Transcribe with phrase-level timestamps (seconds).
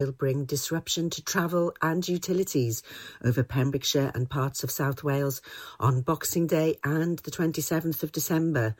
[0.00, 2.84] will bring disruption to travel and utilities
[3.24, 5.42] over Pembrokeshire and parts of South Wales
[5.80, 8.76] on Boxing Day and the 27th of December.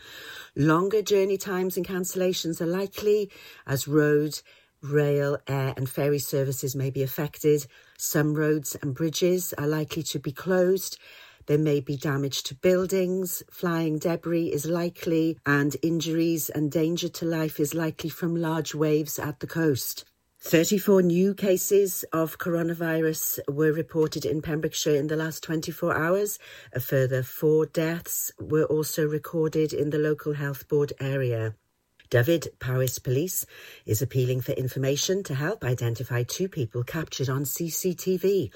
[0.54, 3.32] Longer journey times and cancellations are likely
[3.66, 4.40] as road,
[4.80, 7.66] rail, air and ferry services may be affected.
[7.96, 11.00] Some roads and bridges are likely to be closed.
[11.46, 17.24] There may be damage to buildings, flying debris is likely, and injuries and danger to
[17.24, 20.04] life is likely from large waves at the coast.
[20.40, 26.38] 34 new cases of coronavirus were reported in Pembrokeshire in the last 24 hours.
[26.72, 31.56] A further four deaths were also recorded in the local health board area.
[32.10, 33.44] Dyfed Paris Police
[33.84, 38.50] is appealing for information to help identify two people captured on CCTV.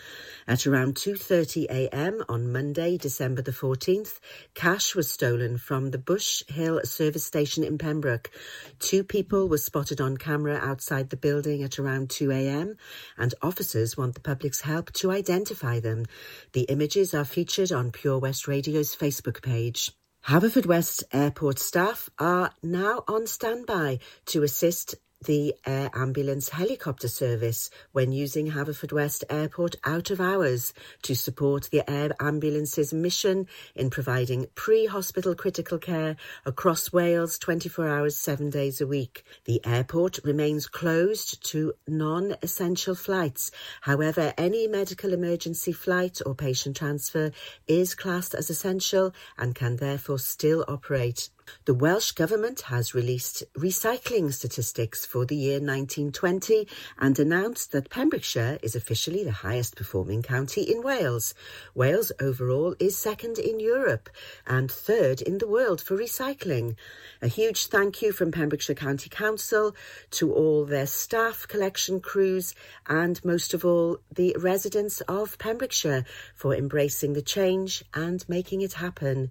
[0.48, 4.20] At around 2.30am on Monday, December the 14th,
[4.55, 8.30] cash was stolen from the Bush Hill service station in Pembroke.
[8.79, 12.77] Two people were spotted on camera outside the building at around 2am
[13.19, 16.07] and officers want the public's help to identify them.
[16.55, 19.90] The images are featured on Pure West Radio's Facebook page.
[20.28, 28.12] Haverfordwest Airport staff are now on standby to assist the air ambulance helicopter service when
[28.12, 35.34] using Haverfordwest Airport out of hours to support the air ambulance's mission in providing pre-hospital
[35.34, 39.24] critical care across Wales 24 hours, seven days a week.
[39.45, 43.50] The airport remains closed to non-essential flights.
[43.82, 47.32] However, any medical emergency flight or patient transfer
[47.66, 51.28] is classed as essential and can therefore still operate.
[51.65, 56.66] The Welsh Government has released recycling statistics for the year 1920
[56.99, 61.34] and announced that Pembrokeshire is officially the highest performing county in Wales.
[61.74, 64.10] Wales overall is second in Europe
[64.47, 66.75] and third in the world for recycling.
[67.21, 69.75] A huge thank you from Pembrokeshire County Council
[70.12, 72.54] to all their staff, collection crews,
[72.87, 76.04] and most of all, the residents of Pembrokeshire
[76.34, 79.31] for embracing the change and making it happen.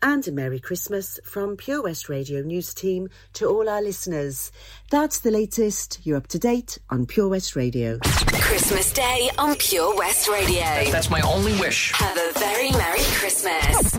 [0.00, 4.52] And a Merry Christmas from Pure West Radio News Team to all our listeners.
[4.90, 6.00] That's the latest.
[6.04, 7.98] You're up to date on Pure West Radio.
[8.02, 10.90] Christmas Day on Pure West Radio.
[10.90, 11.92] That's my only wish.
[11.92, 13.98] Have a very Merry Christmas.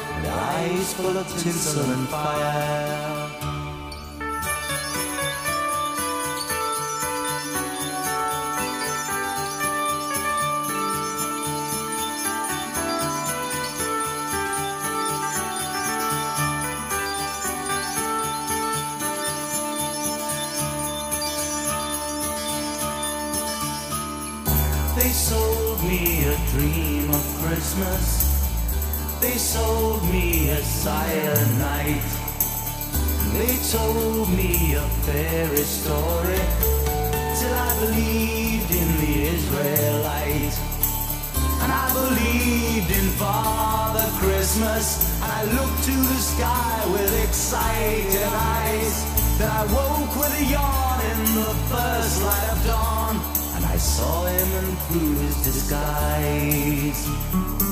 [0.23, 3.29] and eyes full of tinsel and fire.
[24.95, 28.30] They sold me a dream of Christmas.
[29.21, 30.63] They sold me a
[31.59, 32.01] night.
[33.33, 36.41] They told me a fairy story
[37.37, 40.57] till I believed in the Israelite.
[41.61, 45.13] And I believed in Father Christmas.
[45.21, 49.05] And I looked to the sky with excited eyes.
[49.37, 53.15] Then I woke with a yawn in the first light of dawn.
[53.55, 57.70] And I saw him and through his disguise.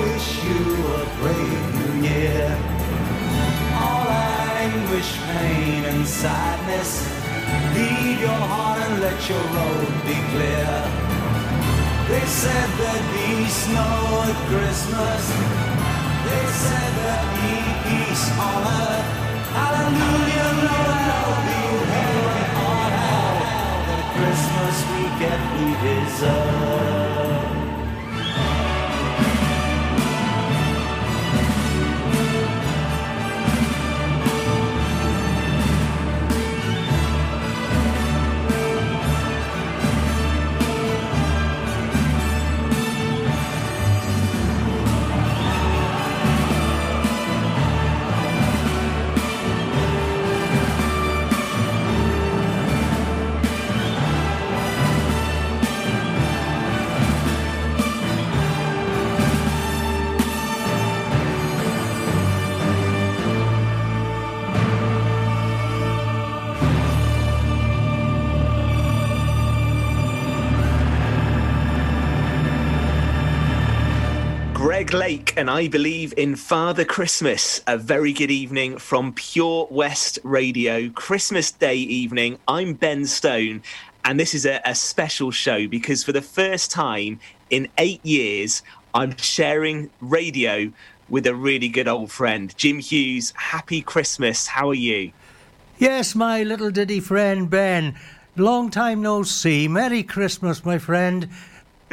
[0.00, 0.62] Wish you
[0.98, 2.46] a brave new year.
[3.74, 4.08] All
[4.64, 6.90] anguish, pain, and sadness.
[7.74, 10.72] Leave your heart and let your road be clear.
[12.10, 13.96] They said there'd be snow
[14.28, 15.22] at Christmas.
[16.26, 17.54] They said there'd be
[17.84, 19.08] peace on earth.
[19.58, 21.62] Hallelujah, Noel, be
[21.92, 23.34] heaven on hell.
[23.88, 27.33] That Christmas we get we deserve.
[74.94, 77.60] Greg Lake and I believe in Father Christmas.
[77.66, 82.38] A very good evening from Pure West Radio, Christmas Day evening.
[82.46, 83.62] I'm Ben Stone,
[84.04, 87.18] and this is a, a special show because for the first time
[87.50, 88.62] in eight years,
[88.94, 90.70] I'm sharing radio
[91.08, 93.32] with a really good old friend, Jim Hughes.
[93.36, 94.46] Happy Christmas.
[94.46, 95.10] How are you?
[95.76, 97.96] Yes, my little diddy friend Ben.
[98.36, 99.66] Long time no see.
[99.66, 101.28] Merry Christmas, my friend.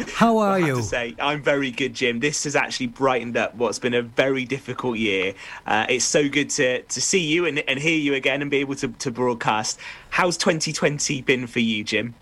[0.09, 0.75] How are I have you?
[0.77, 2.19] to say, I'm very good, Jim.
[2.19, 5.33] This has actually brightened up what's been a very difficult year.
[5.65, 8.57] Uh, it's so good to, to see you and, and hear you again and be
[8.57, 9.79] able to, to broadcast.
[10.09, 12.15] How's 2020 been for you, Jim?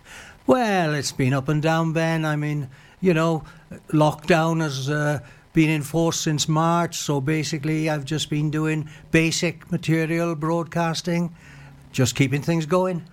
[0.47, 2.25] Well, it's been up and down, Ben.
[2.25, 2.69] I mean,
[3.01, 3.43] you know,
[3.89, 5.19] lockdown has uh,
[5.53, 11.35] been enforced since March, so basically I've just been doing basic material broadcasting,
[11.91, 13.03] just keeping things going.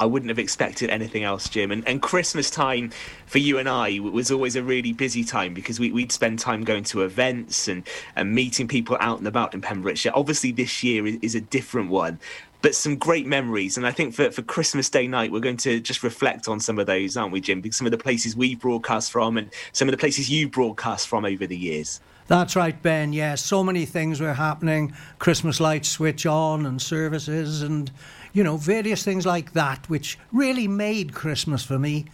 [0.00, 1.72] I wouldn't have expected anything else, Jim.
[1.72, 2.90] And, and Christmas time
[3.26, 6.64] for you and I was always a really busy time because we, we'd spend time
[6.64, 7.82] going to events and,
[8.14, 10.12] and meeting people out and about in Pembrokeshire.
[10.14, 12.18] Obviously, this year is, is a different one,
[12.62, 13.76] but some great memories.
[13.76, 16.78] And I think for, for Christmas Day night, we're going to just reflect on some
[16.78, 17.60] of those, aren't we, Jim?
[17.60, 21.08] Because some of the places we broadcast from and some of the places you broadcast
[21.08, 22.00] from over the years.
[22.28, 23.14] That's right, Ben.
[23.14, 24.92] Yeah, so many things were happening.
[25.18, 27.90] Christmas lights switch on and services and,
[28.38, 32.04] you know, various things like that, which really made Christmas for me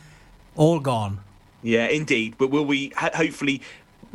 [0.56, 1.20] all gone.
[1.62, 2.36] Yeah, indeed.
[2.38, 3.60] But will we hopefully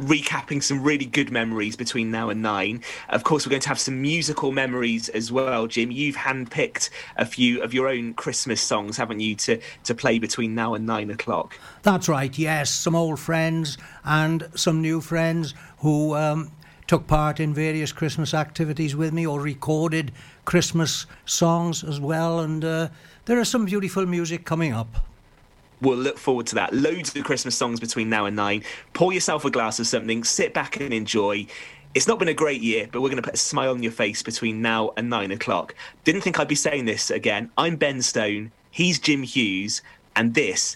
[0.02, 2.82] recapping some really good memories between now and nine?
[3.10, 5.92] Of course, we're going to have some musical memories as well, Jim.
[5.92, 10.56] You've handpicked a few of your own Christmas songs, haven't you, to, to play between
[10.56, 11.60] now and nine o'clock?
[11.84, 12.72] That's right, yes.
[12.72, 16.50] Some old friends and some new friends who um,
[16.90, 20.12] took part in various Christmas activities with me or recorded
[20.46, 22.40] Christmas songs as well.
[22.40, 22.90] And uh,
[23.26, 25.06] there is some beautiful music coming up.
[25.82, 26.74] We'll look forward to that.
[26.74, 28.64] Loads of Christmas songs between now and nine.
[28.94, 31.46] Pour yourself a glass of something, sit back and enjoy.
[31.94, 33.92] It's not been a great year, but we're going to put a smile on your
[33.92, 35.76] face between now and nine o'clock.
[36.06, 37.52] Didn't think I'd be saying this again.
[37.56, 39.84] I'm Ben Stone, he's Jim Hughes,
[40.16, 40.76] and this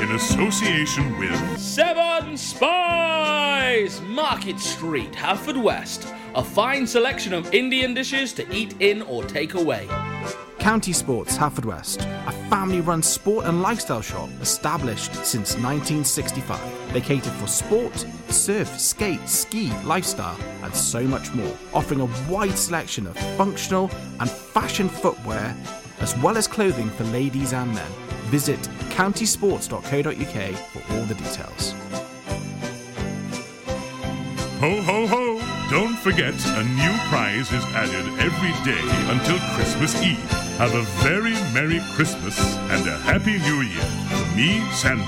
[0.00, 4.00] in association with Seven Spies!
[4.02, 6.12] Market Street, Haverfordwest.
[6.34, 9.88] A fine selection of Indian dishes to eat in or take away.
[10.58, 16.92] County Sports Haverfordwest, a family run sport and lifestyle shop established since 1965.
[16.92, 17.94] They cater for sport,
[18.28, 24.30] surf, skate, ski, lifestyle, and so much more, offering a wide selection of functional and
[24.30, 25.54] fashion footwear,
[26.00, 27.92] as well as clothing for ladies and men.
[28.30, 31.74] Visit countysports.co.uk for all the details.
[34.60, 35.54] Ho, ho, ho!
[35.70, 38.80] Don't forget, a new prize is added every day
[39.12, 40.30] until Christmas Eve.
[40.58, 42.38] Have a very Merry Christmas
[42.70, 45.02] and a Happy New Year from me, Santa,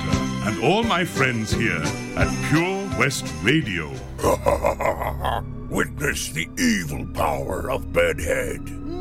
[0.48, 1.82] and all my friends here
[2.16, 3.88] at Pure West Radio.
[5.70, 8.85] Witness the evil power of Bedhead.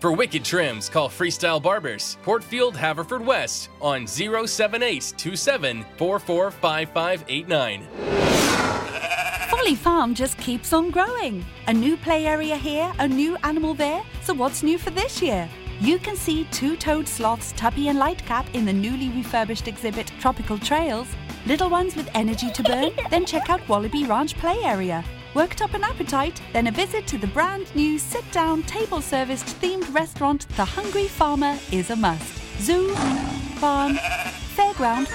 [0.00, 7.86] For wicked trims, call Freestyle Barbers, Portfield, Haverfordwest, on 07827 445589.
[9.50, 11.44] Folly Farm just keeps on growing.
[11.66, 14.02] A new play area here, a new animal there.
[14.22, 15.46] So what's new for this year?
[15.80, 21.08] You can see two-toed sloths Tuppy and Lightcap in the newly refurbished exhibit Tropical Trails.
[21.44, 22.92] Little ones with energy to burn?
[23.10, 25.04] then check out Wallaby Ranch Play Area.
[25.34, 26.40] Worked up an appetite?
[26.52, 31.90] Then a visit to the brand new sit-down, table-serviced themed restaurant The Hungry Farmer is
[31.90, 32.60] a must.
[32.60, 32.92] Zoo,
[33.60, 33.94] farm,
[34.56, 35.06] fairground,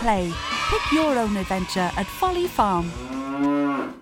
[0.00, 0.32] play.
[0.70, 4.01] Pick your own adventure at Folly Farm.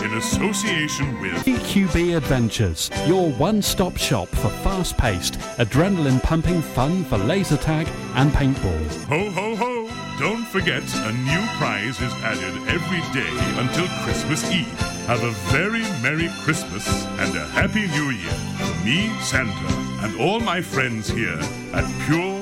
[0.00, 7.04] in association with EQB Adventures, your one stop shop for fast paced, adrenaline pumping fun
[7.04, 9.04] for laser tag and paintball.
[9.06, 9.72] Ho, ho, ho!
[10.18, 14.66] Don't forget, a new prize is added every day until Christmas Eve.
[15.06, 16.86] Have a very Merry Christmas
[17.18, 21.40] and a Happy New Year from me, Santa, and all my friends here
[21.72, 22.41] at Pure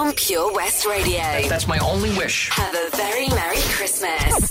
[0.00, 1.20] On Pure West Radio.
[1.48, 2.48] That's my only wish.
[2.52, 4.49] Have a very Merry Christmas.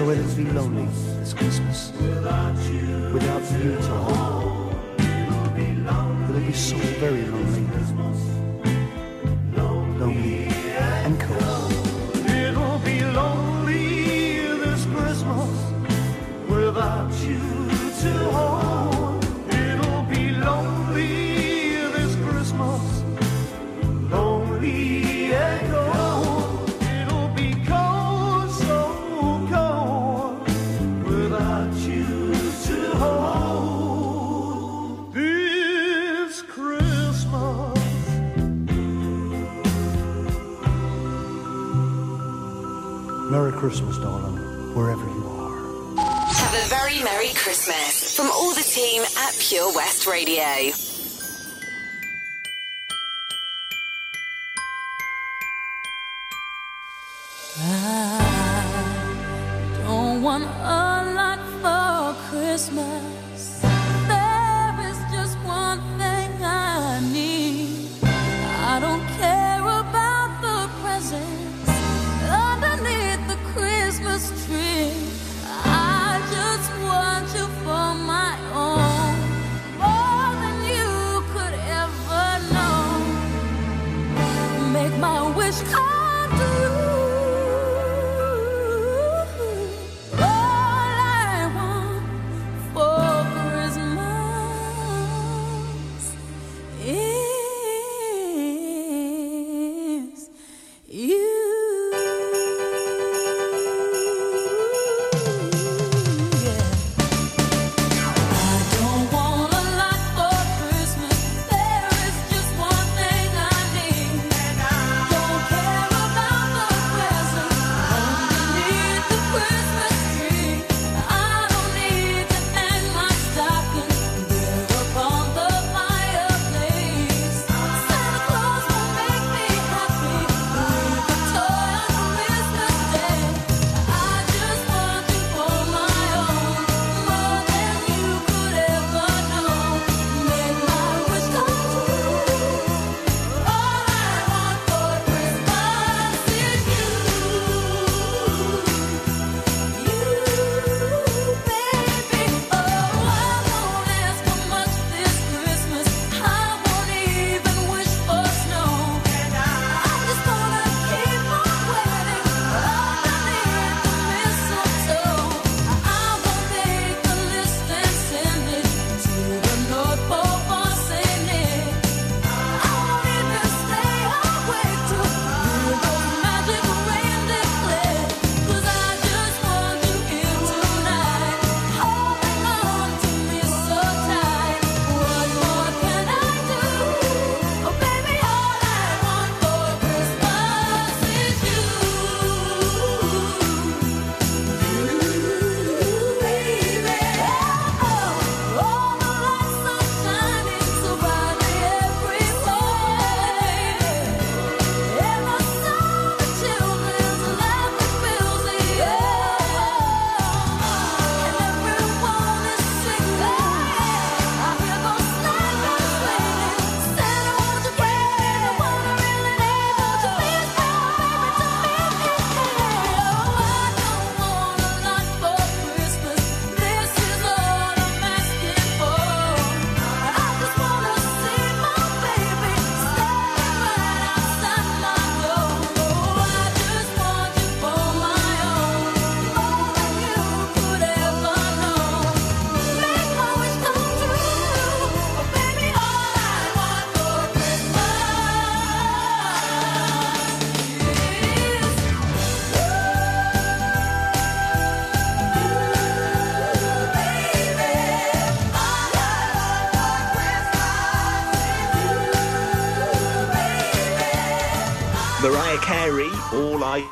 [0.00, 0.86] So will it be lonely
[1.18, 3.76] this Christmas without you, Without you,
[6.36, 7.39] it be so very lonely?
[43.60, 44.38] Christmas, darling,
[44.74, 45.60] wherever you are.
[45.98, 50.72] Have a very Merry Christmas from all the team at Pure West Radio.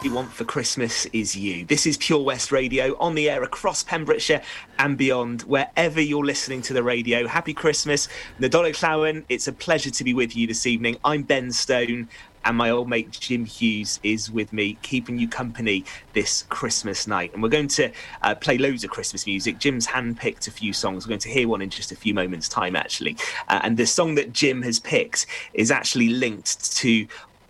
[0.01, 1.65] I Want for Christmas Is You.
[1.65, 4.43] This is Pure West Radio on the air across Pembrokeshire
[4.79, 7.27] and beyond, wherever you're listening to the radio.
[7.27, 8.07] Happy Christmas.
[8.39, 10.99] Nadolig Llawen, it's a pleasure to be with you this evening.
[11.05, 12.09] I'm Ben Stone,
[12.45, 17.35] and my old mate Jim Hughes is with me, keeping you company this Christmas night.
[17.35, 17.91] And we're going to
[18.23, 19.59] uh, play loads of Christmas music.
[19.59, 21.07] Jim's handpicked a few songs.
[21.07, 23.17] We're going to hear one in just a few moments' time, actually.
[23.49, 27.07] Uh, and the song that Jim has picked is actually linked to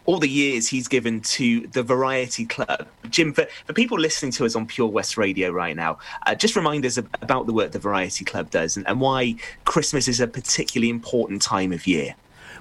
[0.09, 2.88] all the years he's given to the Variety Club.
[3.11, 6.57] Jim, for, for people listening to us on Pure West Radio right now, uh, just
[6.57, 9.35] remind us about the work the Variety Club does and, and why
[9.66, 12.14] Christmas is a particularly important time of year.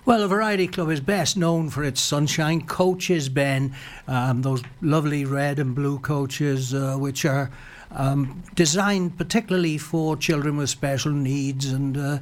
[0.04, 3.74] Well, the Variety Club is best known for its sunshine coaches, Ben.
[4.10, 7.50] Um, those lovely red and blue coaches, uh, which are
[7.92, 11.72] um, designed particularly for children with special needs.
[11.72, 12.20] And uh,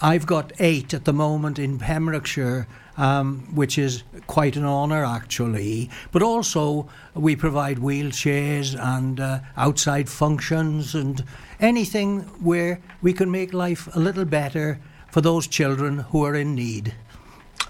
[0.00, 2.68] I've got eight at the moment in Pembrokeshire
[3.00, 5.90] um, which is quite an honour actually.
[6.12, 11.24] But also, we provide wheelchairs and uh, outside functions and
[11.58, 14.78] anything where we can make life a little better
[15.10, 16.94] for those children who are in need.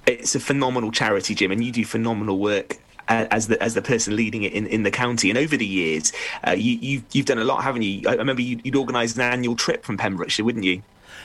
[0.06, 4.14] It's a phenomenal charity, Jim, and you do phenomenal work as the as the person
[4.14, 5.30] leading it in, in the county.
[5.30, 6.12] And over the years,
[6.46, 8.08] uh, you, you've you've done a lot, haven't you?
[8.08, 10.82] I remember you, would organised an annual trip from Pembrokeshire, wouldn't you?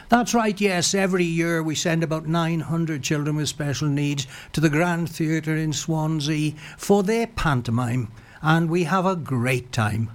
[0.08, 0.94] That's right, yes.
[0.94, 5.74] Every year we send about 900 children with special needs to the Grand Theatre in
[5.74, 10.12] Swansea for their pantomime, and we have a great time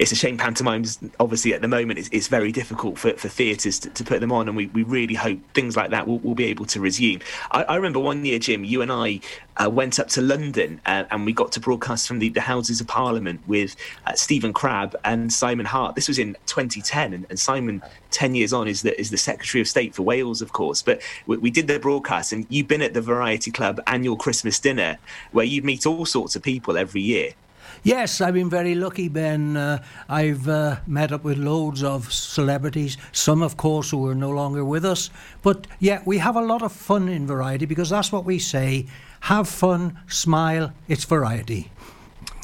[0.00, 3.78] it's a shame pantomimes obviously at the moment it's, it's very difficult for, for theatres
[3.78, 6.34] to, to, put them on and we, we really hope things like that will, will
[6.34, 7.20] be able to resume.
[7.50, 9.20] I, I remember one year jim you and i
[9.62, 12.80] uh, went up to london uh, and we got to broadcast from the, the houses
[12.80, 15.94] of parliament with uh, stephen crabb and simon hart.
[15.94, 19.60] This was in 2010 and, and, simon 10 years on is the, is the secretary
[19.60, 20.80] of state for wales of course.
[20.82, 24.58] But we, we did the broadcast and you've been at the variety club annual christmas
[24.58, 24.98] dinner
[25.32, 27.34] where you meet all sorts of people every year
[27.82, 29.56] Yes, I've been very lucky, Ben.
[29.56, 34.30] Uh, I've uh, met up with loads of celebrities, some, of course, who are no
[34.30, 35.08] longer with us.
[35.42, 38.86] But yeah, we have a lot of fun in variety because that's what we say
[39.20, 41.70] have fun, smile, it's variety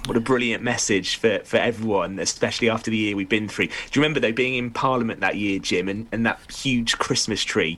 [0.06, 3.66] what a brilliant message for, for everyone, especially after the year we've been through.
[3.66, 7.42] Do you remember though being in Parliament that year, Jim, and, and that huge Christmas
[7.42, 7.76] tree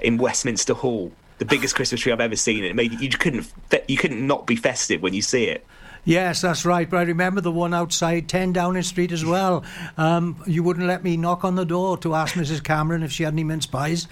[0.00, 2.64] in Westminster Hall, the biggest Christmas tree I've ever seen.
[2.64, 3.52] It made you couldn't
[3.86, 5.64] you couldn't not be festive when you see it.
[6.04, 6.88] Yes, that's right.
[6.88, 9.64] But I remember the one outside 10 Downing Street as well.
[9.96, 12.62] Um, you wouldn't let me knock on the door to ask Mrs.
[12.62, 14.08] Cameron if she had any mince pies.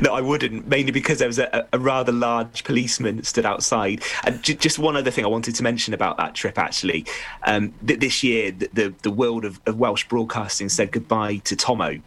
[0.00, 4.02] No, I wouldn't, mainly because there was a, a rather large policeman stood outside.
[4.24, 7.06] And j- just one other thing I wanted to mention about that trip, actually.
[7.44, 11.56] Um, th- this year, the, the, the world of, of, Welsh broadcasting said goodbye to
[11.56, 12.00] Tomo,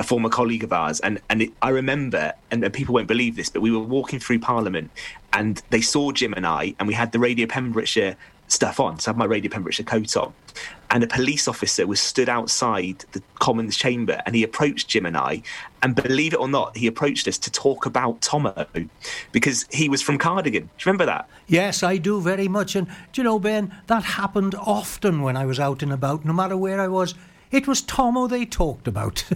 [0.00, 0.98] a former colleague of ours.
[1.00, 4.40] And, and it, I remember, and people won't believe this, but we were walking through
[4.40, 4.90] Parliament
[5.32, 8.16] and they saw Jim and I, and we had the Radio Pembrokeshire
[8.48, 8.98] stuff on.
[8.98, 10.32] So I had my Radio Pembrokeshire coat on.
[10.90, 15.16] And a police officer was stood outside the Commons chamber and he approached Jim and
[15.18, 15.42] I.
[15.82, 18.66] And believe it or not, he approached us to talk about Tomo
[19.32, 20.62] because he was from Cardigan.
[20.62, 21.28] Do you remember that?
[21.46, 22.74] Yes, I do very much.
[22.74, 26.32] And do you know, Ben, that happened often when I was out and about, no
[26.32, 27.14] matter where I was.
[27.52, 29.24] It was Tomo they talked about.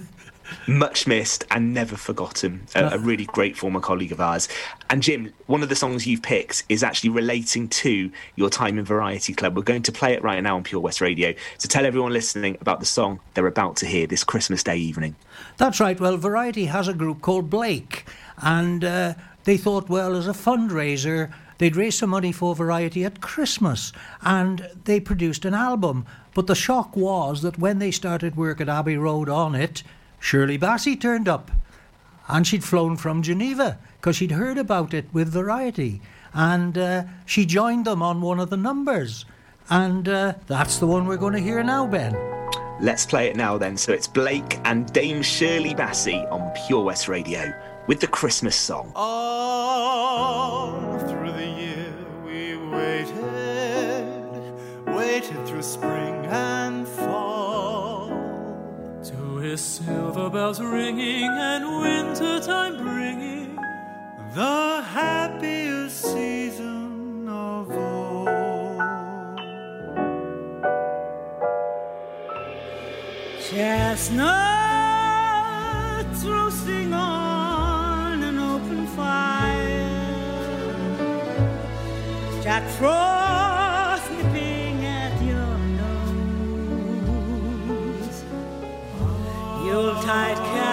[0.67, 2.67] much missed and never forgotten.
[2.75, 4.49] A, a, really great former colleague of ours.
[4.91, 8.85] And Jim, one of the songs you've picked is actually relating to your time in
[8.85, 9.57] Variety Club.
[9.57, 11.35] We're going to play it right now on Pure West Radio.
[11.59, 15.17] So tell everyone listening about the song they're about to hear this Christmas Day evening.
[15.57, 15.99] That's right.
[15.99, 18.05] Well, Variety has a group called Blake,
[18.39, 19.15] and uh,
[19.45, 24.69] they thought, well, as a fundraiser, they'd raise some money for Variety at Christmas, and
[24.85, 26.07] they produced an album.
[26.35, 29.83] But the shock was that when they started work at Abbey Road on it,
[30.25, 31.51] Shirley Bassey turned up.
[32.29, 36.01] And she'd flown from Geneva because she'd heard about it with Variety.
[36.33, 39.27] And uh, she joined them on one of the numbers.
[39.69, 42.17] And uh, that's the one we're going to hear now, Ben.
[42.81, 43.77] Let's play it now then.
[43.77, 47.53] So it's Blake and Dame Shirley Bassey on Pure West Radio
[47.87, 48.93] with the Christmas song.
[48.97, 54.17] All through the year we waited,
[54.87, 56.89] waited through spring and
[59.45, 63.57] hear silver bells ringing and wintertime bringing
[64.33, 68.79] the happiest season of all.
[73.51, 74.25] Chestnuts
[76.25, 79.91] roasting on an open fire,
[82.43, 83.44] Jack Frost
[89.95, 90.64] Yuletide carols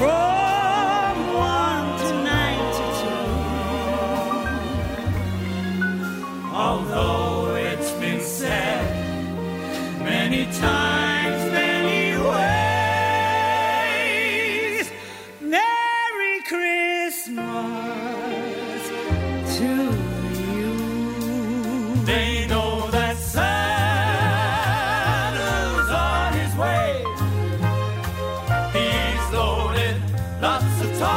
[0.00, 0.29] from
[30.80, 31.09] so tall.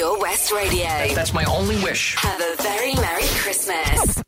[0.00, 0.88] Pure West Radio.
[1.14, 2.14] That's my only wish.
[2.16, 4.19] Have a very Merry Christmas.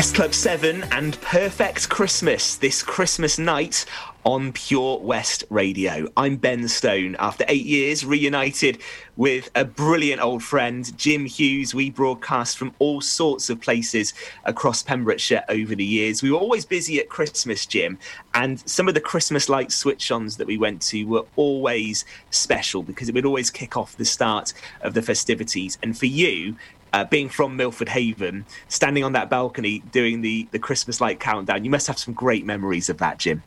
[0.00, 3.84] S Club 7 and Perfect Christmas this Christmas night
[4.24, 6.08] on Pure West Radio.
[6.16, 7.16] I'm Ben Stone.
[7.18, 8.78] After eight years, reunited
[9.18, 11.74] with a brilliant old friend, Jim Hughes.
[11.74, 16.22] We broadcast from all sorts of places across Pembrokeshire over the years.
[16.22, 17.98] We were always busy at Christmas, Jim,
[18.32, 22.82] and some of the Christmas light switch ons that we went to were always special
[22.82, 25.76] because it would always kick off the start of the festivities.
[25.82, 26.56] And for you,
[26.92, 31.64] uh, being from Milford Haven, standing on that balcony doing the, the Christmas light countdown,
[31.64, 33.42] you must have some great memories of that, Jim.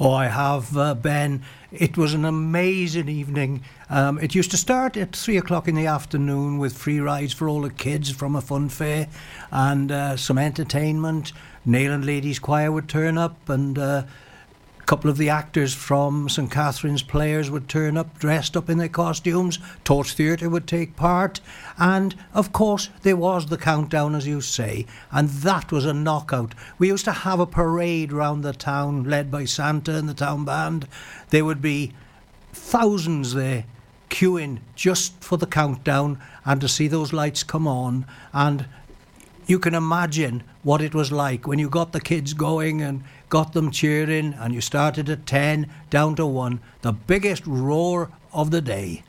[0.00, 1.42] Oh, I have, uh, Ben.
[1.72, 3.62] It was an amazing evening.
[3.90, 7.48] Um, it used to start at three o'clock in the afternoon with free rides for
[7.48, 9.08] all the kids from a fun fair
[9.50, 11.32] and uh, some entertainment.
[11.66, 14.04] Neyland Ladies Choir would turn up, and uh,
[14.88, 18.88] couple of the actors from St Catherine's Players would turn up dressed up in their
[18.88, 19.58] costumes.
[19.84, 21.42] Torch Theatre would take part.
[21.76, 26.54] And of course, there was the countdown, as you say, and that was a knockout.
[26.78, 30.46] We used to have a parade round the town led by Santa and the town
[30.46, 30.88] band.
[31.28, 31.92] There would be
[32.54, 33.66] thousands there
[34.08, 38.06] queuing just for the countdown and to see those lights come on.
[38.32, 38.64] And
[39.46, 43.52] you can imagine what it was like when you got the kids going and got
[43.52, 48.60] them cheering and you started at 10 down to 1 the biggest roar of the
[48.60, 49.02] day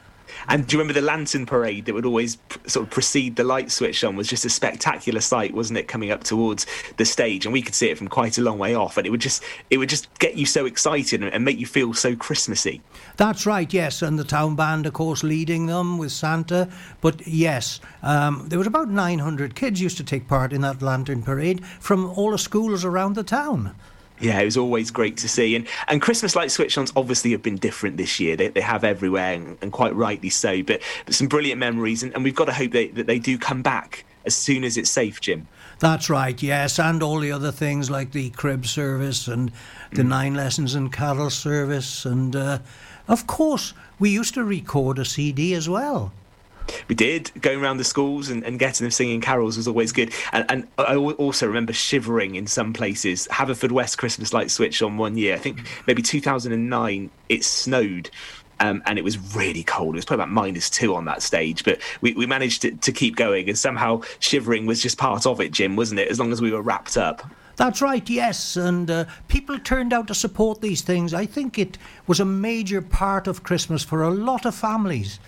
[0.47, 3.43] And do you remember the lantern parade that would always pr- sort of precede the
[3.43, 4.15] light switch on?
[4.15, 5.87] Was just a spectacular sight, wasn't it?
[5.87, 6.65] Coming up towards
[6.97, 9.09] the stage, and we could see it from quite a long way off, and it
[9.09, 12.15] would just it would just get you so excited and, and make you feel so
[12.15, 12.81] Christmassy.
[13.17, 16.69] That's right, yes, and the town band, of course, leading them with Santa.
[17.01, 21.23] But yes, um, there was about 900 kids used to take part in that lantern
[21.23, 23.75] parade from all the schools around the town.
[24.19, 25.55] Yeah, it was always great to see.
[25.55, 28.35] And and Christmas light switch ons obviously have been different this year.
[28.35, 30.61] They, they have everywhere, and, and quite rightly so.
[30.63, 33.37] But, but some brilliant memories, and, and we've got to hope they, that they do
[33.37, 35.47] come back as soon as it's safe, Jim.
[35.79, 39.51] That's right, yes, and all the other things like the crib service and
[39.93, 42.59] the nine lessons and carol service, and uh,
[43.07, 46.11] of course we used to record a CD as well.
[46.87, 50.13] We did going around the schools and, and getting them singing carols was always good.
[50.31, 53.27] And, and I also remember shivering in some places.
[53.31, 55.35] Haverfordwest Christmas light switch on one year.
[55.35, 57.09] I think maybe 2009.
[57.29, 58.09] It snowed.
[58.61, 59.95] Um, and it was really cold.
[59.95, 62.91] It was probably about minus two on that stage, but we, we managed to, to
[62.91, 63.47] keep going.
[63.47, 66.09] And somehow shivering was just part of it, Jim, wasn't it?
[66.09, 67.23] As long as we were wrapped up.
[67.59, 71.13] That's right, yes, and uh, people turned out to support these things.
[71.13, 75.19] I think it was a major part of Christmas for a lot of families.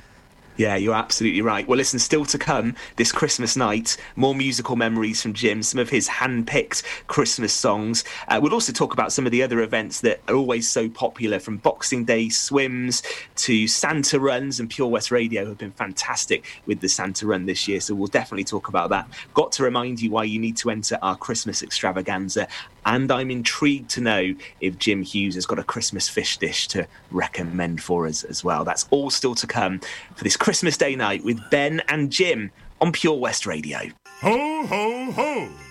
[0.57, 1.67] Yeah, you're absolutely right.
[1.67, 5.89] Well, listen, still to come this Christmas night, more musical memories from Jim, some of
[5.89, 8.03] his hand picked Christmas songs.
[8.27, 11.39] Uh, we'll also talk about some of the other events that are always so popular
[11.39, 13.01] from Boxing Day swims
[13.37, 17.67] to Santa runs, and Pure West Radio have been fantastic with the Santa run this
[17.67, 17.79] year.
[17.79, 19.07] So we'll definitely talk about that.
[19.33, 22.47] Got to remind you why you need to enter our Christmas extravaganza.
[22.85, 26.87] And I'm intrigued to know if Jim Hughes has got a Christmas fish dish to
[27.11, 28.63] recommend for us as well.
[28.63, 29.79] That's all still to come
[30.15, 33.79] for this Christmas Day night with Ben and Jim on Pure West Radio.
[34.21, 35.70] Ho, ho, ho!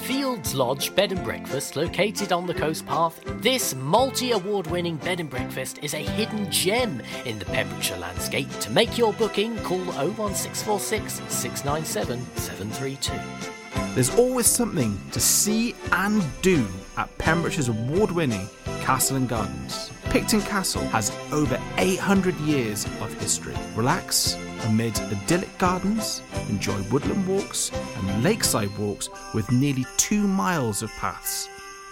[0.00, 5.20] Fields Lodge Bed and Breakfast, located on the coast path, this multi award winning bed
[5.20, 8.48] and breakfast is a hidden gem in the Pembrokeshire landscape.
[8.60, 13.94] To make your booking, call 01646 697 732.
[13.94, 18.48] There's always something to see and do at Pembrokeshire's award winning
[18.80, 19.90] Castle and Gardens.
[20.04, 23.54] Picton Castle has over 800 years of history.
[23.76, 30.90] Relax amid idyllic gardens, enjoy woodland walks and lakeside walks with nearly two miles of
[30.92, 31.48] paths.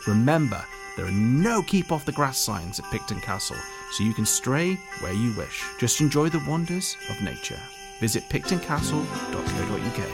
[0.06, 0.62] Remember,
[0.96, 3.56] there are no keep off the grass signs at Picton Castle,
[3.92, 5.64] so you can stray where you wish.
[5.78, 7.60] Just enjoy the wonders of nature.
[8.00, 10.08] Visit pictoncastle.co.uk.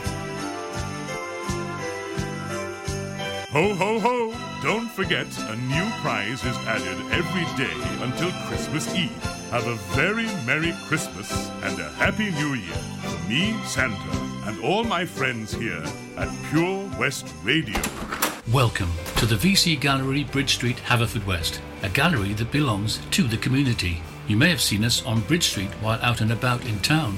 [3.49, 4.44] Ho, ho, ho!
[4.63, 9.11] Don't forget, a new prize is added every day until Christmas Eve.
[9.51, 14.83] Have a very Merry Christmas and a Happy New Year from me, Santa, and all
[14.83, 15.83] my friends here
[16.17, 17.79] at Pure West Radio.
[18.51, 24.01] Welcome to the VC Gallery, Bridge Street, Haverfordwest, a gallery that belongs to the community.
[24.27, 27.17] You may have seen us on Bridge Street while out and about in town.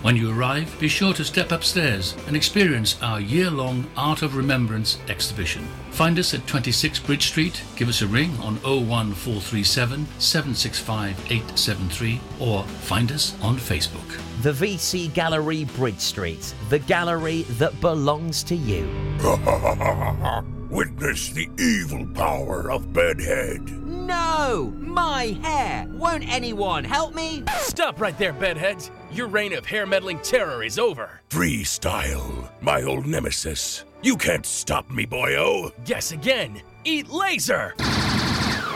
[0.00, 4.36] When you arrive, be sure to step upstairs and experience our year long Art of
[4.36, 5.66] Remembrance exhibition.
[5.90, 12.62] Find us at 26 Bridge Street, give us a ring on 01437 765 873, or
[12.62, 14.20] find us on Facebook.
[14.42, 18.84] The VC Gallery, Bridge Street, the gallery that belongs to you.
[20.70, 23.68] Witness the evil power of Bedhead.
[23.84, 24.72] No!
[24.76, 25.86] My hair!
[25.90, 27.42] Won't anyone help me?
[27.62, 28.92] Stop right there, bedheads.
[29.18, 31.20] Your reign of hair meddling terror is over.
[31.28, 33.84] Freestyle, my old nemesis.
[34.00, 35.72] You can't stop me, boyo.
[35.84, 36.62] Guess again.
[36.84, 37.74] Eat laser.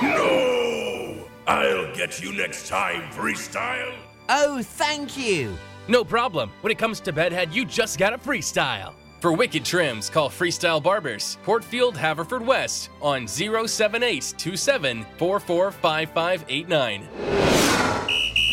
[0.02, 1.28] No!
[1.46, 3.94] I'll get you next time, Freestyle.
[4.28, 5.56] Oh, thank you.
[5.86, 6.50] No problem.
[6.62, 8.94] When it comes to bedhead, you just gotta freestyle.
[9.20, 17.61] For wicked trims, call Freestyle Barbers, Portfield, Haverfordwest on 07827 445589.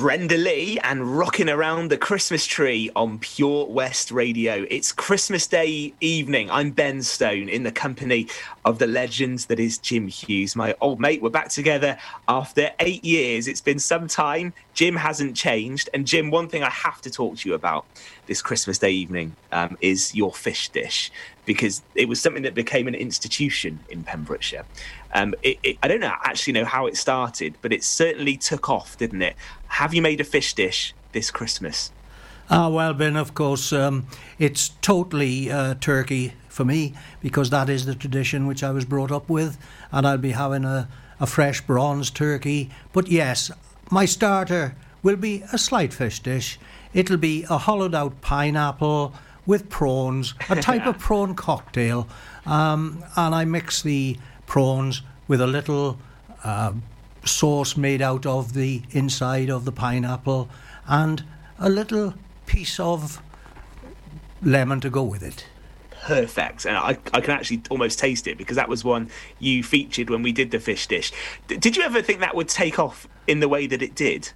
[0.00, 4.64] Brenda Lee and rocking around the Christmas tree on Pure West Radio.
[4.70, 6.50] It's Christmas Day evening.
[6.50, 8.26] I'm Ben Stone in the company
[8.64, 11.20] of the legends that is Jim Hughes, my old mate.
[11.20, 11.98] We're back together
[12.28, 13.46] after eight years.
[13.46, 14.54] It's been some time.
[14.72, 15.90] Jim hasn't changed.
[15.92, 17.84] And Jim, one thing I have to talk to you about
[18.24, 21.12] this Christmas Day evening um, is your fish dish
[21.44, 24.64] because it was something that became an institution in Pembrokeshire.
[25.12, 28.68] Um, it, it, I don't know, actually know how it started, but it certainly took
[28.68, 29.36] off, didn't it?
[29.68, 31.90] Have you made a fish dish this Christmas?
[32.48, 34.06] Ah, well, Ben, of course, um,
[34.38, 39.12] it's totally uh, turkey for me because that is the tradition which I was brought
[39.12, 39.56] up with,
[39.92, 40.88] and I'll be having a,
[41.20, 42.70] a fresh bronze turkey.
[42.92, 43.52] But yes,
[43.90, 46.58] my starter will be a slight fish dish.
[46.92, 49.14] It'll be a hollowed out pineapple
[49.46, 52.08] with prawns, a type of prawn cocktail.
[52.46, 54.16] Um, and I mix the
[54.50, 55.96] prawns with a little
[56.42, 56.72] uh,
[57.24, 60.48] sauce made out of the inside of the pineapple
[60.88, 61.22] and
[61.60, 62.14] a little
[62.46, 63.22] piece of
[64.42, 65.46] lemon to go with it.
[66.02, 66.64] perfect.
[66.64, 70.20] And I, I can actually almost taste it because that was one you featured when
[70.20, 71.12] we did the fish dish.
[71.46, 74.32] D- did you ever think that would take off in the way that it did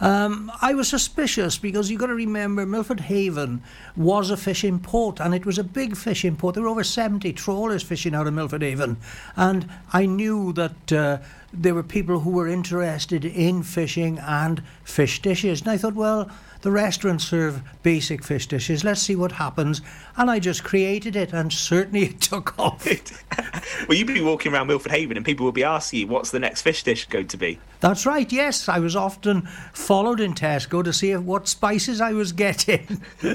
[0.00, 3.62] Um, I was suspicious because you've got to remember Milford Haven
[3.96, 6.54] was a fishing port and it was a big fishing port.
[6.54, 8.96] There were over 70 trawlers fishing out of Milford Haven.
[9.36, 11.18] And I knew that uh,
[11.52, 15.62] there were people who were interested in fishing and fish dishes.
[15.62, 16.30] And I thought, well,
[16.62, 18.84] the restaurants serve basic fish dishes.
[18.84, 19.80] Let's see what happens.
[20.16, 22.86] And I just created it and certainly it took off.
[23.88, 26.40] well you'd be walking around milford haven and people would be asking you what's the
[26.40, 28.68] next fish dish going to be That's right, yes.
[28.68, 29.42] I was often
[29.72, 33.02] followed in Tesco to see what spices I was getting.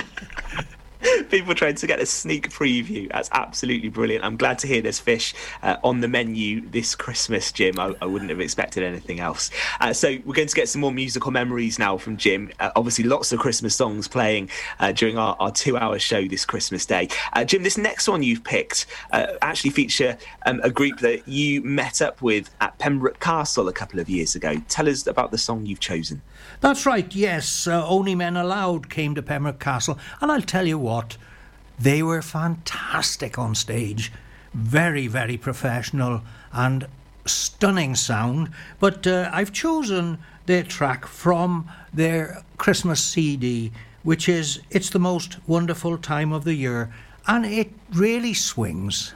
[1.30, 3.12] people trying to get a sneak preview.
[3.12, 4.24] That's absolutely brilliant.
[4.24, 7.80] I'm glad to hear there's fish uh, on the menu this christmas jim.
[7.80, 9.49] I, I wouldn't have expected anything else.
[9.80, 12.51] Uh, so we're going to get some more musical memories now from jim.
[12.60, 14.49] Uh, obviously lots of christmas songs playing
[14.80, 17.08] uh, during our, our two hour show this christmas day.
[17.34, 21.62] Uh, jim this next one you've picked uh, actually feature um, a group that you
[21.62, 24.56] met up with at pembroke castle a couple of years ago.
[24.70, 26.22] Tell us about the song you've chosen
[26.64, 27.68] That's right, yes.
[27.68, 31.18] Uh, Only Men Aloud came to Pembroke Castle, and I'll tell you what,
[31.78, 34.14] they were fantastic on stage.
[34.53, 36.22] Very, very professional
[36.53, 36.88] and
[37.26, 38.49] stunning sound.
[38.80, 45.39] But uh, I've chosen their track from their Christmas CD, which is It's the Most
[45.45, 46.93] Wonderful Time of the Year,
[47.28, 49.14] and it really swings.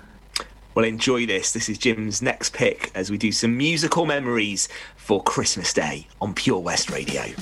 [0.78, 1.54] Well, enjoy this.
[1.54, 6.36] This is Jim's next pick as we do some musical memories for Christmas Day on
[6.36, 7.34] Pure West Radio.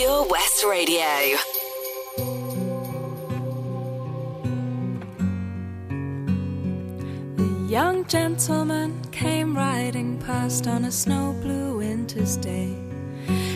[0.00, 1.36] Pure West Radio.
[7.36, 12.74] The young gentleman came riding past on a snow blue winter's day.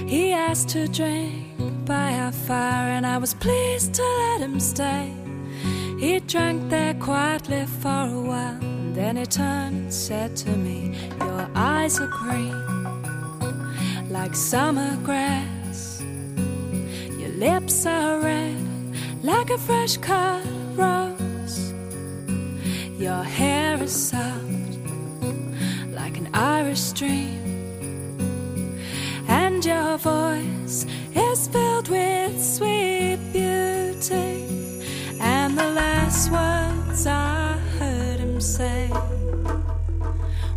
[0.07, 5.15] He asked to drink by our fire, and I was pleased to let him stay.
[5.99, 10.95] He drank there quietly for a while, and Then he turned and said to me,
[11.21, 12.53] Your eyes are green,
[14.11, 15.54] like summer grass.
[17.45, 18.57] Lips are red,
[19.23, 20.43] like a fresh cut
[20.75, 21.75] rose.
[22.99, 24.79] Your hair is soft,
[25.91, 27.43] like an Irish stream.
[29.29, 34.49] And your voice is filled with sweet beauty.
[35.21, 38.89] And the last words I heard him say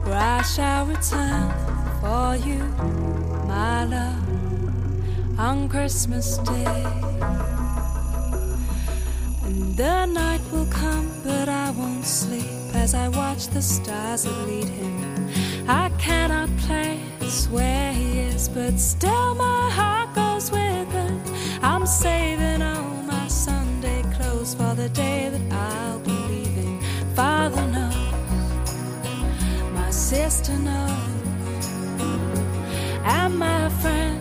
[0.05, 1.51] were, I shall return
[1.99, 2.63] for you,
[3.45, 4.36] my love,
[5.37, 6.85] on Christmas Day.
[9.43, 14.47] And the night will come, but I won't sleep as I watch the stars that
[14.47, 15.29] lead him.
[15.67, 21.21] I cannot place where he is, but still my heart goes with him.
[21.61, 26.81] I'm saving all my Sunday clothes for the day that I'll be leaving.
[27.13, 27.95] Father knows,
[29.73, 30.91] my sister knows,
[33.03, 34.16] and my friends,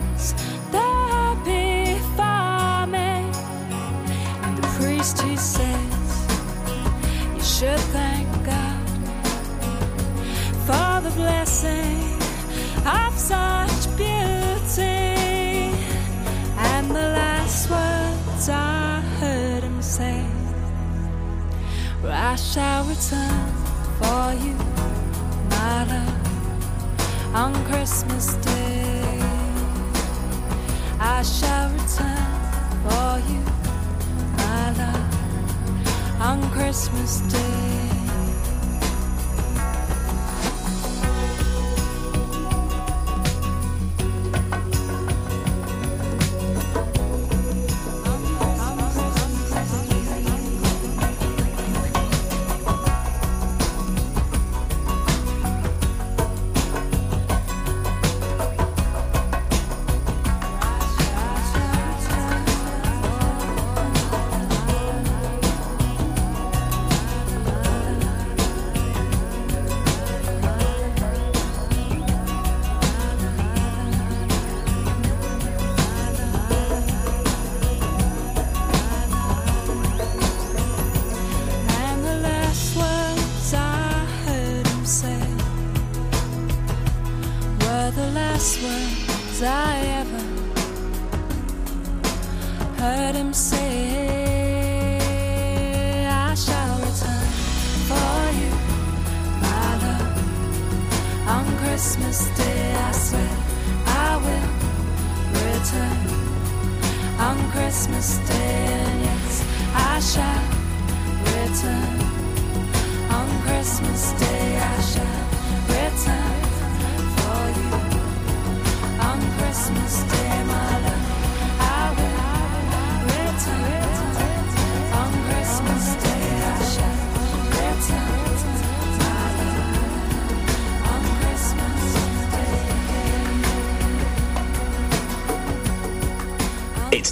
[7.59, 8.87] should thank God
[10.67, 11.97] for the blessing
[12.85, 15.17] of such beauty.
[16.69, 20.23] And the last words I heard him say
[22.03, 23.49] I shall return
[23.97, 24.55] for you,
[25.49, 29.19] my love, on Christmas Day.
[30.99, 32.33] I shall return
[32.85, 33.56] for you,
[36.19, 37.66] on Christmas Day.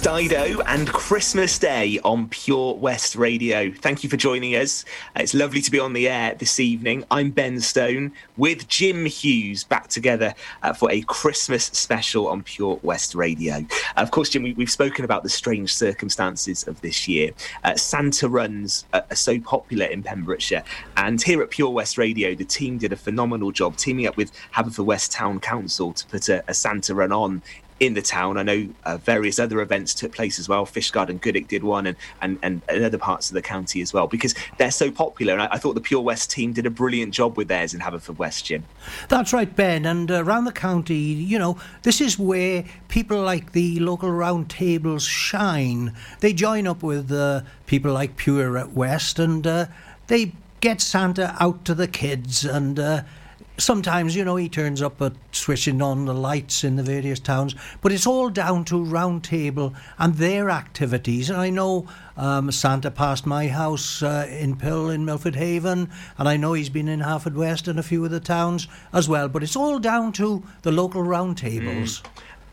[0.06, 3.72] Dido and Christmas Day on Pure West Radio.
[3.72, 4.84] Thank you for joining us.
[5.16, 7.02] Uh, It's lovely to be on the air this evening.
[7.10, 10.32] I'm Ben Stone with Jim Hughes back together
[10.62, 13.54] uh, for a Christmas special on Pure West Radio.
[13.56, 13.62] Uh,
[13.96, 17.32] of course, Jim, we, we've spoken about the strange circumstances of this year.
[17.64, 20.62] Uh, Santa runs uh, are so popular in Pembrokeshire,
[20.98, 24.30] and here at Pure West Radio, the team did a phenomenal job teaming up with
[24.54, 27.42] Haverfordwest Town Council to put a, a Santa run on
[27.80, 28.38] in the town.
[28.38, 30.64] I know uh, various other events took place as well.
[30.64, 34.06] Fishguard and Goodwick did one, and, and, and, other parts of the county as well,
[34.06, 35.34] because they're so popular.
[35.34, 37.80] And I, I thought the Pure West team did a brilliant job with theirs in
[37.80, 38.64] Haverfordwest, Jim.
[39.08, 39.84] That's right, Ben.
[39.84, 44.48] And uh, around the county, you know, this is where people like the local round
[44.48, 45.94] tables shine.
[46.20, 49.66] They join up with uh, people like Pure West and uh,
[50.06, 52.44] they get Santa out to the kids.
[52.44, 53.02] And uh,
[53.58, 57.54] sometimes, you know, he turns up at switching on the lights in the various towns.
[57.80, 61.30] But it's all down to round table and their activities.
[61.30, 61.86] And I know
[62.16, 66.68] um, Santa passed my house uh, in Pill in Milford Haven, and I know he's
[66.68, 69.28] been in Harford West and a few of the towns as well.
[69.28, 72.02] But it's all down to the local round tables.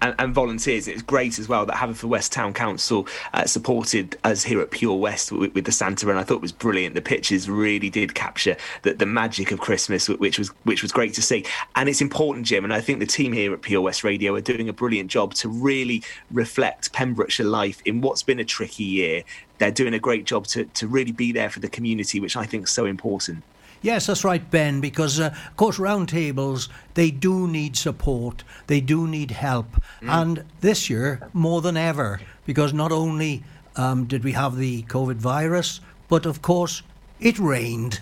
[0.04, 0.88] And, and volunteers.
[0.88, 5.32] It's great as well that Haverfordwest Town Council uh, supported us here at Pure West
[5.32, 6.18] with, with the Santa Run.
[6.18, 6.94] I thought it was brilliant.
[6.94, 11.14] The pictures really did capture the, the magic of Christmas, which was which was great
[11.16, 11.46] to see.
[11.76, 12.64] And it's important, Jim.
[12.66, 15.34] And I think the team here at Pure West Radio are doing a brilliant job
[15.36, 19.24] to really reflect Pembrokeshire life in what's been a tricky year.
[19.58, 22.46] They're doing a great job to, to really be there for the community, which I
[22.46, 23.44] think is so important.
[23.84, 29.06] Yes, that's right, Ben, because, uh, of course, roundtables, they do need support, they do
[29.08, 29.68] need help.
[30.02, 33.44] And this year, more than ever, because not only
[33.76, 36.82] um, did we have the COVID virus, but of course,
[37.20, 38.00] it rained.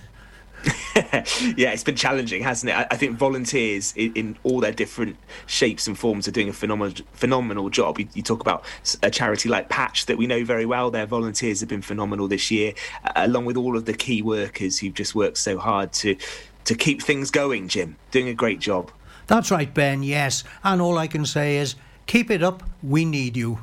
[1.58, 2.74] yeah, it's been challenging, hasn't it?
[2.74, 6.54] I, I think volunteers in, in all their different shapes and forms are doing a
[6.54, 8.00] phenomenal phenomenal job.
[8.00, 8.64] You, you talk about
[9.02, 10.92] a charity like Patch that we know very well.
[10.92, 12.74] Their volunteers have been phenomenal this year,
[13.16, 16.16] along with all of the key workers who've just worked so hard to
[16.66, 17.68] to keep things going.
[17.68, 18.92] Jim, doing a great job.
[19.28, 20.44] That's right, Ben, yes.
[20.64, 23.60] And all I can say is, keep it up, we need you.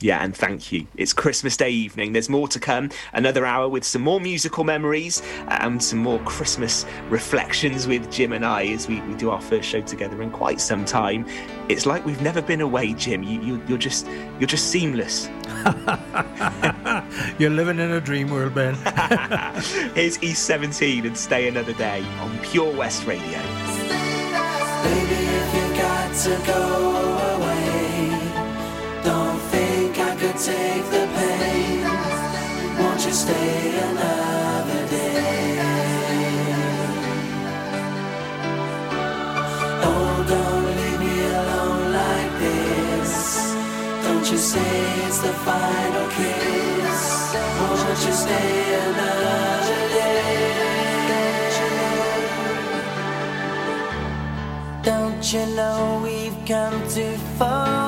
[0.00, 0.86] Yeah, and thank you.
[0.96, 2.14] It's Christmas Day evening.
[2.14, 2.90] There's more to come.
[3.12, 8.44] Another hour with some more musical memories and some more Christmas reflections with Jim and
[8.44, 11.26] I as we, we do our first show together in quite some time.
[11.68, 13.22] It's like we've never been away, Jim.
[13.22, 14.06] You, you, you're just
[14.38, 15.28] you're just seamless.
[17.38, 18.74] You're living in a dream world, Ben.
[19.94, 23.38] Here's E17 and Stay Another Day on Pure West Radio.
[24.82, 26.62] Baby, if you got to go
[27.36, 28.10] away,
[29.04, 29.59] don't think I could
[30.44, 31.84] take the pain.
[32.78, 35.58] Won't you stay another day?
[39.88, 43.12] Oh, don't leave me alone like this.
[44.04, 44.72] Don't you say
[45.06, 47.00] it's the final kiss.
[47.58, 48.52] Won't you stay
[48.88, 50.20] another day?
[54.82, 57.79] Don't you know we've come too far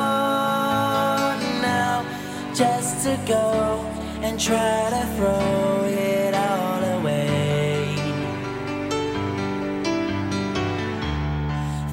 [3.03, 3.85] to go
[4.23, 7.97] and try to throw it all away?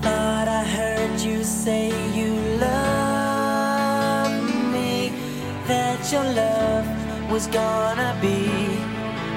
[0.04, 4.34] Thought I heard you say you love
[4.72, 5.12] me,
[5.66, 6.86] that your love
[7.32, 8.46] was gonna be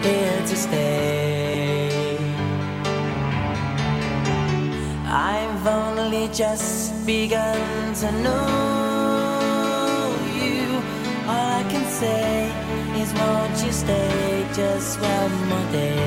[0.06, 2.18] here to stay.
[5.06, 8.61] I've only just begun to know
[12.03, 12.50] say
[13.00, 16.00] is, won't you stay just one more day?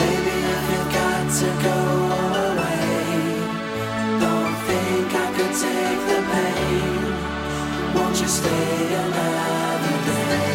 [0.00, 1.78] Baby, if you got to go
[2.46, 2.88] away,
[4.24, 7.02] don't think I could take the pain.
[7.96, 10.54] Won't you stay another day?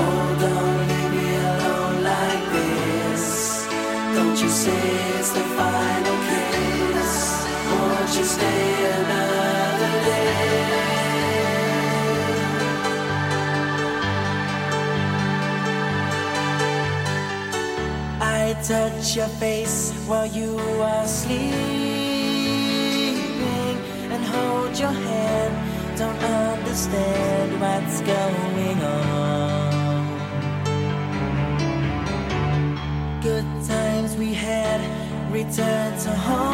[0.00, 3.24] Oh, don't leave me alone like this.
[4.16, 4.82] Don't you say
[5.18, 6.21] it's the final
[18.62, 21.52] touch your face while you are sleeping
[24.12, 25.98] and hold your hand.
[25.98, 29.72] Don't understand what's going on.
[33.20, 34.80] Good times we had
[35.32, 36.51] return to haunt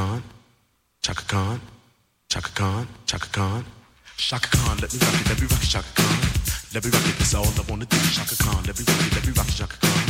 [0.00, 0.22] Khan,
[1.02, 1.60] Chaka Khan,
[2.32, 3.64] Chaka Khan, Chaka Khan,
[4.16, 4.76] Chaka Khan.
[4.80, 6.16] Let me rock it, let me rock it, Chaka Khan.
[6.72, 8.00] Let me rock it, that's all I wanna do.
[8.16, 10.00] Chaka Khan, let me rock it, let me rock it, Chaka Khan.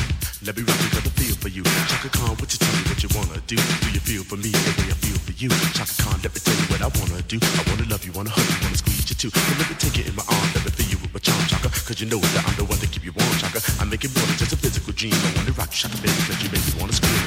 [0.47, 1.65] Let me rock it, got the feel for you.
[1.91, 3.59] Chaka Khan, what you tell me what you wanna do?
[3.59, 5.51] Do you feel for me the way I feel for you?
[5.75, 7.39] Chaka Khan, let me tell you what I wanna do.
[7.43, 9.35] I wanna love you, wanna hug you, wanna squeeze you too.
[9.35, 11.43] So let me take it in my arms, let me feel you with my charm,
[11.51, 11.67] Chaka.
[11.83, 13.59] Cause you know that I'm the one to keep you warm, Chaka.
[13.83, 15.19] I make it more than just a physical dream.
[15.19, 17.27] I wanna rock you, Chaka, baby, cause you make me wanna scream.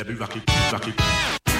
[0.00, 1.51] Let me rock it, rock it.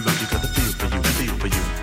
[0.00, 1.73] Rock got the feel for you, feel for you.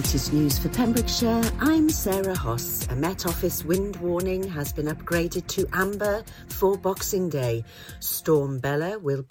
[0.00, 2.88] Latest news for Pembrokeshire, I'm Sarah Hoss.
[2.88, 7.64] A Met Office wind warning has been upgraded to amber for Boxing Day.
[7.98, 9.28] Storm Bella will bring